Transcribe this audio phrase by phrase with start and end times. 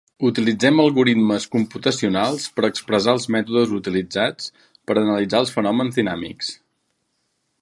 [0.27, 4.51] Utilitzem algoritmes computacionals per expressar els mètodes utilitzats
[4.89, 6.55] per analitzar els fenòmens dinàmics.